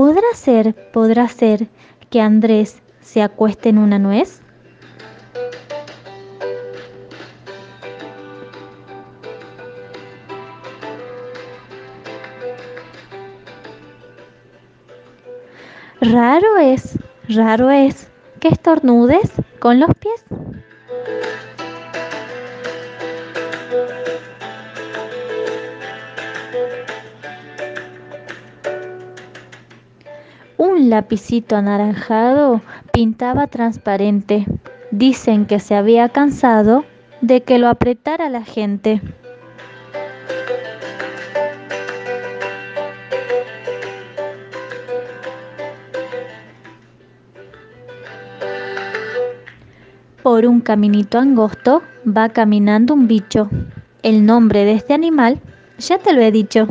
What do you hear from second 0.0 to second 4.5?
¿Podrá ser, podrá ser que Andrés se acueste en una nuez?